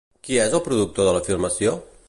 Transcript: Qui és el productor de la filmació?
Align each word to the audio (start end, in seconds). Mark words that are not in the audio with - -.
Qui 0.27 0.39
és 0.45 0.55
el 0.59 0.63
productor 0.69 1.09
de 1.09 1.13
la 1.19 1.23
filmació? 1.31 1.77